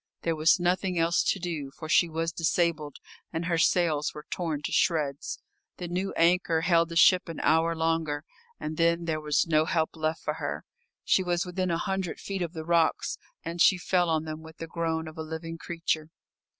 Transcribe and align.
There 0.23 0.35
was 0.35 0.59
nothing 0.59 0.97
else 0.97 1.21
to 1.25 1.37
do, 1.37 1.69
for 1.77 1.87
she 1.87 2.09
was 2.09 2.31
disabled, 2.31 2.95
and 3.31 3.45
her 3.45 3.59
sails 3.59 4.15
were 4.15 4.25
torn 4.31 4.63
to 4.63 4.71
shreds. 4.71 5.37
The 5.77 5.87
new 5.87 6.11
anchor 6.13 6.61
held 6.61 6.89
the 6.89 6.95
ship 6.95 7.29
an 7.29 7.39
hour 7.41 7.75
longer, 7.75 8.23
and 8.59 8.77
then 8.77 9.05
there 9.05 9.21
was 9.21 9.45
no 9.45 9.65
help 9.65 9.91
left 9.95 10.23
for 10.23 10.33
her. 10.33 10.65
She 11.03 11.21
was 11.21 11.45
within 11.45 11.69
a 11.69 11.77
hundred 11.77 12.19
feet 12.19 12.41
of 12.41 12.53
the 12.53 12.65
rocks, 12.65 13.19
and 13.45 13.61
she 13.61 13.77
fell 13.77 14.09
on 14.09 14.23
them 14.23 14.41
with 14.41 14.57
the 14.57 14.65
groan 14.65 15.07
of 15.07 15.19
a 15.19 15.21
living 15.21 15.59
creature. 15.59 16.09